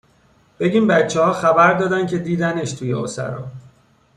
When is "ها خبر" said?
1.21-1.73